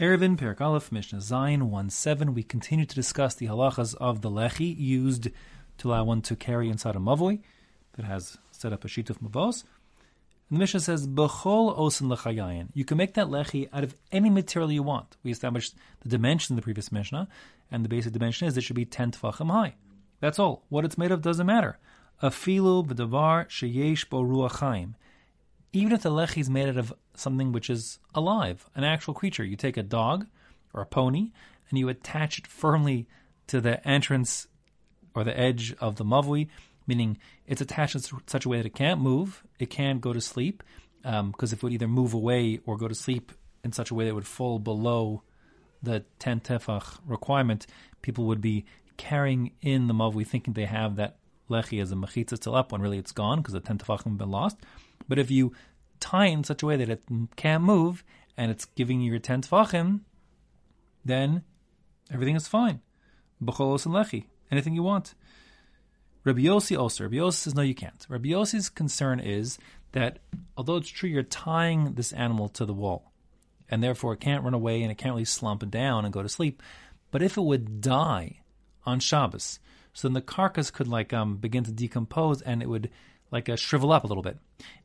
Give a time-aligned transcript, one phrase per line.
[0.00, 2.34] Eruvin Perak Aleph Mishnah Zayin 1 7.
[2.34, 5.28] We continue to discuss the halachas of the lechi used
[5.78, 7.42] to allow one to carry inside a mavoi
[7.92, 9.62] that has set up a sheet of mavos.
[10.50, 12.70] And the Mishnah says, B'chol osin lechayayin.
[12.74, 15.16] You can make that lechi out of any material you want.
[15.22, 17.28] We established the dimension in the previous Mishnah,
[17.70, 19.76] and the basic dimension is it should be 10 tefachim high.
[20.18, 20.64] That's all.
[20.70, 21.78] What it's made of doesn't matter.
[22.20, 24.94] Afilu b'davar sheyesh bo ruach
[25.74, 29.44] even if the lechi is made out of something which is alive, an actual creature,
[29.44, 30.26] you take a dog
[30.72, 31.30] or a pony
[31.70, 33.08] and you attach it firmly
[33.46, 34.46] to the entrance
[35.14, 36.48] or the edge of the mavui,
[36.86, 40.20] meaning it's attached in such a way that it can't move, it can't go to
[40.20, 40.62] sleep,
[41.02, 43.94] because um, if it would either move away or go to sleep in such a
[43.94, 45.22] way that it would fall below
[45.82, 47.66] the 10 tefach requirement,
[48.02, 48.64] people would be
[48.96, 51.16] carrying in the mavui thinking they have that
[51.50, 54.18] lechi as a mechitza still up when really it's gone because the 10 tefachim have
[54.18, 54.56] been lost.
[55.08, 55.52] But if you
[56.04, 57.02] tie in such a way that it
[57.34, 58.04] can't move
[58.36, 60.00] and it's giving you your 10 tefachim,
[61.04, 61.42] then
[62.12, 62.80] everything is fine.
[63.42, 65.14] B'cholos and lechi, anything you want.
[66.24, 68.06] Rabbi also, Rabbi says, no, you can't.
[68.08, 68.32] Rabbi
[68.74, 69.58] concern is
[69.92, 70.18] that
[70.56, 73.12] although it's true you're tying this animal to the wall,
[73.70, 76.28] and therefore it can't run away and it can't really slump down and go to
[76.28, 76.62] sleep,
[77.10, 78.40] but if it would die
[78.84, 79.58] on Shabbos,
[79.94, 82.90] so then the carcass could like um, begin to decompose and it would
[83.30, 84.38] like a shrivel up a little bit,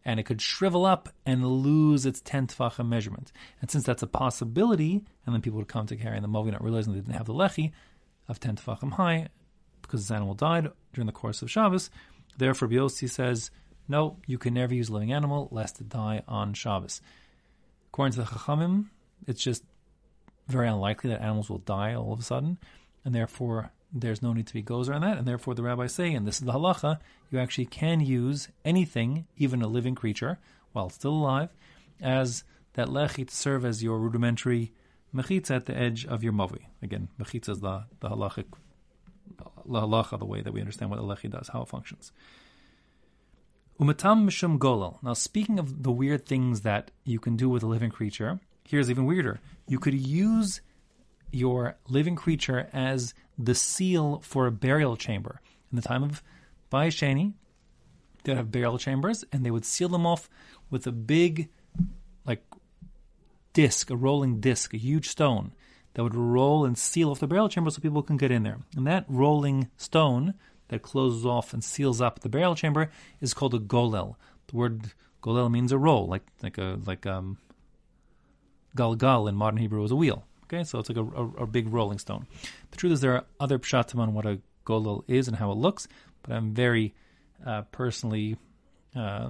[0.04, 3.32] and it could shrivel up and lose its ten tefachim measurement.
[3.62, 6.64] And since that's a possibility, and then people would come to carry the movi not
[6.64, 7.72] realizing they didn't have the lechi
[8.28, 9.28] of ten tefachim high
[9.82, 11.90] because this animal died during the course of Shabbos.
[12.38, 13.52] Therefore, Biosi says,
[13.88, 17.02] no, you can never use a living animal lest it die on Shabbos.
[17.88, 18.86] According to the Chachamim,
[19.28, 19.64] it's just
[20.48, 22.58] very unlikely that animals will die all of a sudden,
[23.04, 26.14] and therefore there's no need to be gozer on that, and therefore the rabbis say,
[26.14, 27.00] and this is the halacha,
[27.32, 30.38] you actually can use anything, even a living creature,
[30.74, 31.50] while still alive,
[32.02, 34.72] as that lechi to serve as your rudimentary
[35.14, 36.66] mechitza at the edge of your mavi.
[36.82, 38.46] Again, mechitza is the, the halachic,
[39.38, 42.12] the halacha, the way that we understand what a lechi does, how it functions.
[43.80, 45.02] Umatam mishum golel.
[45.02, 48.90] Now, speaking of the weird things that you can do with a living creature, here's
[48.90, 49.40] even weirder.
[49.68, 50.62] You could use
[51.32, 55.42] your living creature as the seal for a burial chamber.
[55.72, 56.22] In the time of
[56.72, 57.34] Bayis Sheni,
[58.24, 60.30] they'd have burial chambers and they would seal them off
[60.70, 61.50] with a big,
[62.26, 62.44] like,
[63.54, 65.54] disc, a rolling disc, a huge stone
[65.94, 68.60] that would roll and seal off the burial chamber so people can get in there.
[68.76, 70.34] And that rolling stone
[70.68, 74.16] that closes off and seals up the burial chamber is called a golel.
[74.48, 74.92] The word
[75.24, 77.38] golel means a roll, like like a like um
[78.76, 80.26] galgal in modern Hebrew is a wheel.
[80.52, 82.26] Okay, so it's like a, a, a, big rolling stone.
[82.72, 85.58] The truth is, there are other pshatim on what a golel is and how it
[85.58, 85.88] looks,
[86.24, 86.96] but I'm very
[87.46, 88.36] uh, personally
[88.96, 89.30] uh,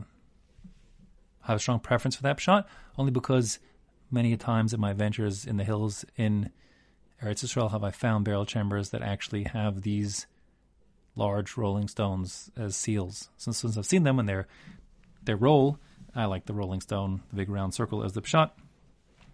[1.42, 2.64] have a strong preference for that pshat,
[2.98, 3.60] only because
[4.10, 6.52] many times in my ventures in the hills in
[7.22, 10.26] Eretz Israel have I found barrel chambers that actually have these
[11.18, 13.30] large rolling stones as seals.
[13.36, 14.48] Since, since I've seen them and they're
[15.22, 15.80] they roll,
[16.16, 18.52] I like the rolling stone, the big round circle as the pshat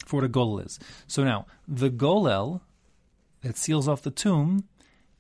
[0.06, 0.80] for what a golel is.
[1.08, 2.62] So now, the golel
[3.42, 4.66] that seals off the tomb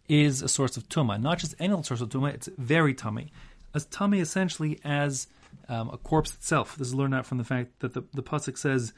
[0.07, 1.19] is a source of tuma.
[1.21, 3.31] Not just any source of tuma, it's very tummy.
[3.73, 5.27] As tummy essentially as
[5.69, 6.75] um, a corpse itself.
[6.77, 8.93] This is learned out from the fact that the, the Pasuk says,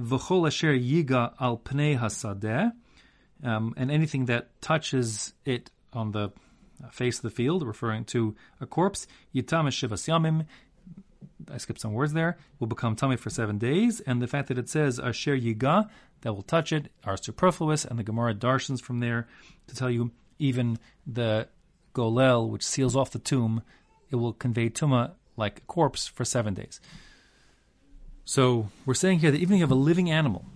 [0.00, 2.72] V'chol asher yiga al pnei hasadeh,
[3.42, 6.32] um, and anything that touches it on the
[6.90, 10.46] face of the field, referring to a corpse, yitam shivas yamim,
[11.50, 14.58] I skipped some words there, will become tummy for seven days, and the fact that
[14.58, 15.88] it says asher yiga,
[16.22, 19.28] that will touch it, are superfluous, and the Gemara darshans from there
[19.66, 21.48] to tell you even the
[21.94, 23.62] golel, which seals off the tomb,
[24.10, 26.80] it will convey tuma like a corpse for seven days.
[28.24, 30.46] So we're saying here that even if you have a living animal,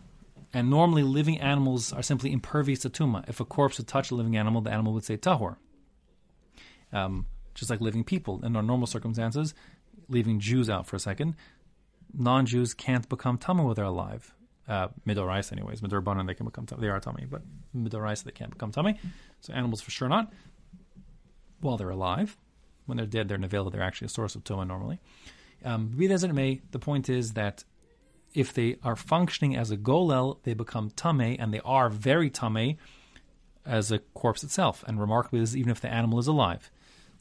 [0.55, 3.28] and normally living animals are simply impervious to tuma.
[3.28, 5.56] If a corpse would touch a living animal, the animal would say tahor.
[6.93, 9.53] Um, just like living people in our normal circumstances,
[10.09, 11.36] leaving Jews out for a second,
[12.14, 14.34] non-Jews can't become tummy while they're alive.
[14.69, 15.81] Uh, midorais, anyways.
[15.81, 16.82] Midorbanan, they can become tummy.
[16.82, 17.43] They are tummy, but
[17.75, 18.99] midorais, they can't become tummy.
[19.40, 20.32] So animals for sure not.
[21.61, 22.37] While they're alive,
[22.87, 23.72] when they're dead, they're nevela.
[23.72, 25.00] They're actually a source of tuma normally.
[25.64, 27.64] Um, be that as it may, the point is that
[28.34, 32.76] if they are functioning as a golel, they become tame, and they are very tame
[33.64, 34.84] as a corpse itself.
[34.87, 36.70] And remarkably, this is even if the animal is alive.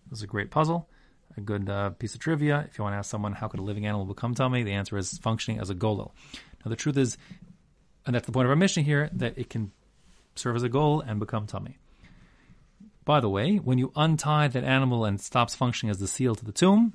[0.10, 0.90] This is a great puzzle
[1.38, 2.66] a good uh, piece of trivia.
[2.70, 4.98] If you want to ask someone how could a living animal become tummy, the answer
[4.98, 6.12] is functioning as a golel.
[6.66, 7.18] Now the truth is,
[8.06, 9.72] and that's the point of our Mishnah here, that it can
[10.36, 11.78] serve as a golel and become tummy.
[13.06, 16.44] By the way, when you untie that animal and stops functioning as the seal to
[16.44, 16.94] the tomb,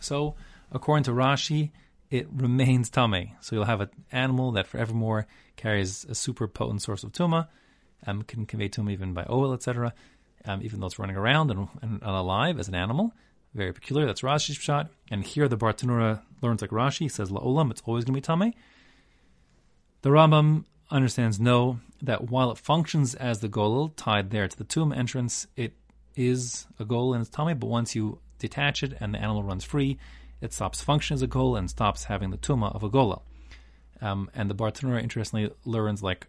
[0.00, 0.34] so
[0.72, 1.70] according to Rashi,
[2.10, 3.36] it remains tummy.
[3.40, 5.26] So you'll have an animal that forevermore
[5.56, 7.46] carries a super potent source of tuma,
[8.06, 9.94] um, can convey tuma even by oil, etc.
[10.44, 13.12] Um, even though it's running around and, and, and, alive as an animal,
[13.54, 14.06] very peculiar.
[14.06, 14.88] That's Rashi's pshat.
[15.10, 18.54] And here the Bartenura learns like Rashi says la'olam, it's always going to be tame.
[20.02, 24.64] The Rambam understands no that while it functions as the golel tied there to the
[24.64, 25.74] tomb entrance, it
[26.16, 27.54] is a goal in its tummy.
[27.54, 29.98] But once you detach it and the animal runs free,
[30.40, 33.22] it stops functioning as a golel and stops having the tuma of a golel.
[34.00, 36.26] Um, and the Bartenura, interestingly, learns like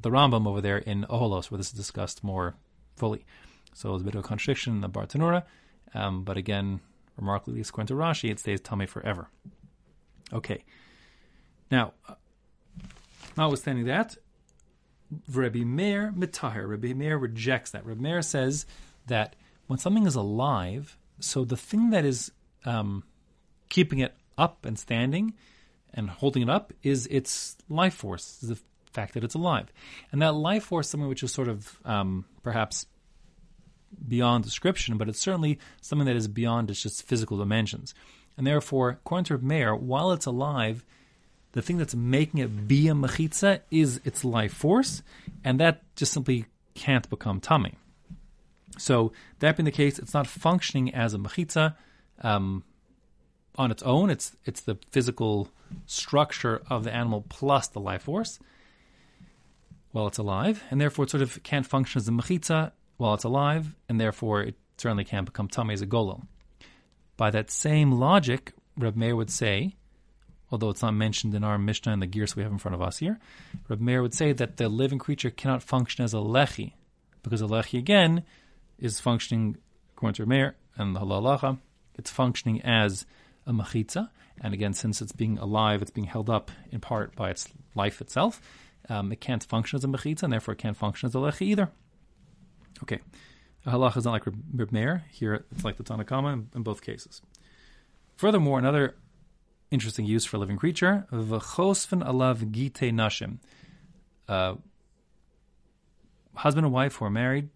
[0.00, 2.54] the Rambam over there in Oholos, where this is discussed more
[2.96, 3.24] fully.
[3.72, 5.44] So it's a bit of a contradiction in the Bartenura,
[5.94, 6.80] um, but again,
[7.16, 9.28] remarkably, according to Rashi, it stays tummy forever.
[10.32, 10.64] Okay.
[11.70, 12.14] Now, uh,
[13.36, 14.16] notwithstanding that,
[15.32, 16.68] Rabbi Meir mitahir.
[16.68, 17.86] Rabbi Meir rejects that.
[17.86, 18.66] Rabbi Meir says
[19.06, 19.36] that
[19.66, 22.32] when something is alive, so the thing that is
[22.64, 23.04] um,
[23.68, 25.34] keeping it up and standing
[25.94, 28.58] and holding it up is its life force, the
[28.92, 29.72] fact that it's alive.
[30.12, 32.86] And that life force, something which is sort of um, perhaps
[34.06, 37.94] beyond description, but it's certainly something that is beyond its just physical dimensions.
[38.36, 40.84] And therefore, according to Meir, while it's alive,
[41.52, 45.02] the thing that's making it be a mechitza is its life force,
[45.42, 47.76] and that just simply can't become tummy.
[48.78, 51.74] So that being the case, it's not functioning as a mechitza
[52.20, 52.62] um,
[53.56, 54.10] on its own.
[54.10, 55.48] It's it's the physical
[55.86, 58.38] structure of the animal plus the life force
[59.92, 63.24] while it's alive, and therefore it sort of can't function as a mechitza while it's
[63.24, 66.26] alive, and therefore it certainly can't become tummy as a golel.
[67.16, 69.76] By that same logic, Reb Meir would say
[70.50, 72.82] although it's not mentioned in our Mishnah and the gears we have in front of
[72.82, 73.18] us here.
[73.68, 76.72] Reb Meir would say that the living creature cannot function as a lechi,
[77.22, 78.24] because a lechi again
[78.78, 79.56] is functioning
[79.92, 81.58] according to Reb Meir and the halalacha,
[81.94, 83.06] it's functioning as
[83.46, 84.10] a machitza,
[84.40, 88.00] and again, since it's being alive, it's being held up in part by its life
[88.00, 88.42] itself.
[88.88, 91.42] Um, it can't function as a mechitza, and therefore it can't function as a lechi
[91.42, 91.70] either.
[92.82, 93.00] Okay,
[93.66, 95.04] halacha is not like Reb Meir.
[95.10, 97.22] Here, it's like the Tanna Kamma in, in both cases.
[98.16, 98.96] Furthermore, another
[99.70, 101.06] interesting use for a living creature.
[101.12, 103.38] V'chosfen alav gite nashim.
[104.28, 104.54] Uh,
[106.34, 107.48] husband and wife who are married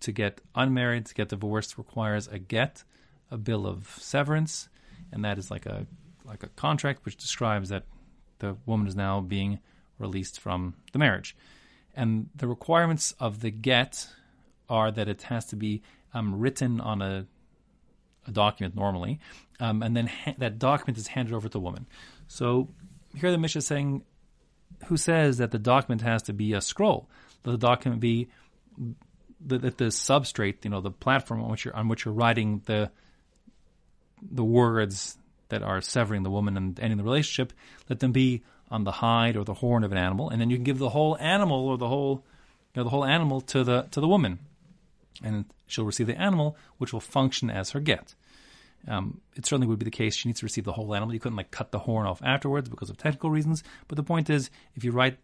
[0.00, 2.84] to get unmarried to get divorced requires a get,
[3.30, 4.68] a bill of severance,
[5.12, 5.86] and that is like a
[6.24, 7.84] like a contract which describes that
[8.38, 9.58] the woman is now being
[9.98, 11.36] released from the marriage.
[11.94, 14.08] And the requirements of the get
[14.68, 15.82] are that it has to be
[16.12, 17.26] um, written on a
[18.26, 19.20] a document normally,
[19.60, 21.86] um, and then ha- that document is handed over to the woman.
[22.26, 22.68] So
[23.14, 24.02] here the Mishnah is saying,
[24.86, 27.08] who says that the document has to be a scroll?
[27.42, 28.28] That the document be
[29.46, 32.62] that the, the, substrate, you know, the platform on which you're on which you're writing
[32.66, 32.90] the
[34.22, 35.18] the words
[35.50, 37.52] that are severing the woman and ending the relationship,
[37.90, 40.56] let them be on the hide or the horn of an animal, and then you
[40.56, 42.24] can give the whole animal or the whole
[42.74, 44.38] you know, the whole animal to the to the woman
[45.22, 48.14] and she'll receive the animal, which will function as her get.
[48.86, 51.14] Um, it certainly would be the case she needs to receive the whole animal.
[51.14, 53.62] You couldn't like cut the horn off afterwards because of technical reasons.
[53.88, 55.18] But the point is, if you write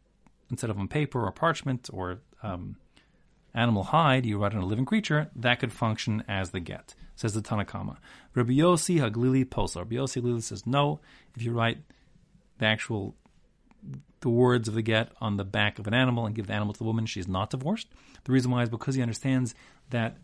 [0.50, 2.76] instead of on paper or parchment or um,
[3.54, 6.94] animal hide, you write on a living creature, that could function as the get.
[7.16, 7.98] Says the Tanna Kamma.
[8.34, 9.81] Rabbi Yossi Haglili Posa.
[9.81, 11.00] Rabbi Yossi Haglili says no.
[11.37, 11.78] If you write
[12.58, 13.14] the actual
[14.21, 16.73] the words of the get on the back of an animal and give the animal
[16.73, 17.88] to the woman, she's not divorced.
[18.25, 19.54] The reason why is because he understands
[19.90, 20.19] that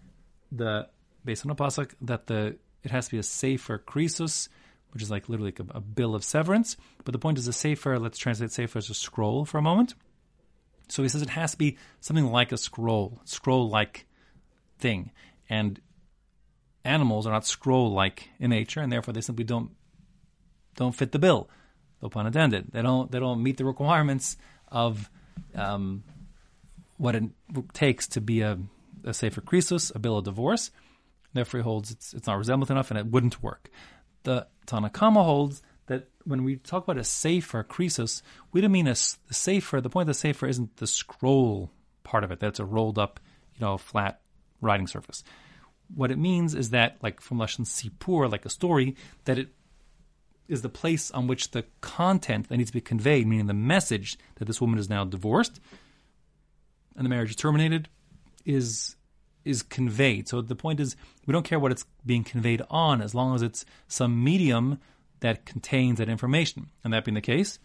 [0.53, 0.89] the
[1.25, 4.49] based on a pasuk that the it has to be a safer krisus,
[4.93, 6.77] which is like literally like a, a, bill of severance.
[7.05, 7.99] But the point is a safer.
[7.99, 9.95] Let's translate safer as a scroll for a moment.
[10.89, 14.07] So he says it has to be something like a scroll, scroll like
[14.79, 15.11] thing,
[15.49, 15.81] and
[16.85, 19.73] animals are not scroll like in nature, and therefore they simply don't
[20.77, 21.49] don't fit the bill.
[22.03, 22.73] No pun intended.
[22.73, 24.37] They don't they don't meet the requirements
[24.69, 25.11] of
[25.55, 26.05] um,
[26.99, 27.25] what it
[27.73, 28.59] takes to be a,
[29.05, 30.71] a sefer krisus, a bill of divorce.
[31.33, 33.71] Therefore, he holds it's, it's not resembled enough and it wouldn't work.
[34.25, 38.23] The Tanna Kamma holds that when we talk about a safer krisus,
[38.53, 39.81] we don't mean a, a sefer.
[39.81, 41.71] The point of the safer isn't the scroll
[42.03, 42.41] part of it.
[42.41, 43.21] That's a rolled up,
[43.55, 44.21] you know, flat
[44.61, 45.23] writing surface.
[45.95, 49.49] What it means is that, like from Lashon Sipur, like a story, that it
[50.49, 54.19] is the place on which the content that needs to be conveyed, meaning the message
[54.37, 55.61] that this woman is now divorced,
[56.97, 57.89] and the marriage is terminated
[58.45, 58.97] is
[59.45, 60.29] is conveyed.
[60.29, 63.43] So the point is, we don't care what it's being conveyed on, as long as
[63.43, 64.81] it's some medium
[65.21, 66.69] that contains that information.
[66.83, 67.61] And that being the case,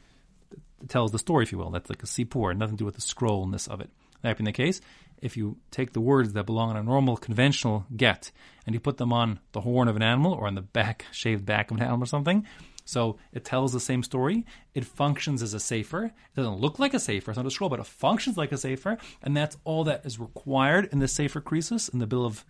[0.52, 1.72] it tells the story, if you will.
[1.72, 3.90] That's like a sipur, nothing to do with the scrollness of it.
[4.22, 4.80] That being the case,
[5.22, 8.32] if you take the words that belong on a normal, conventional get,
[8.66, 11.46] and you put them on the horn of an animal or on the back, shaved
[11.46, 12.46] back of an animal or something,
[12.92, 14.46] So it tells the same story.
[14.74, 16.08] It functions as a safer.
[16.08, 17.32] It doesn't look like a safer.
[17.32, 18.98] It's not a scroll, but it functions like a safer.
[19.24, 22.44] And that's all that is required in the safer krisus, in the bill of,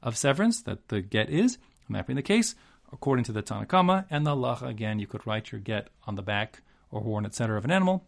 [0.00, 1.58] of severance that the get is.
[1.88, 2.54] And that being the case,
[2.92, 6.14] according to the Tanna Kamma and the halacha, again, you could write your get on
[6.14, 6.62] the back
[6.92, 8.06] or horn, etc., of an animal,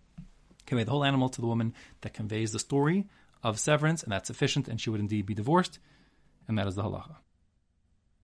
[0.67, 3.09] convey the whole animal to the woman that conveys the story
[3.43, 5.81] of severance, and that's sufficient, and she would indeed be divorced,
[6.47, 7.17] and that is the halacha.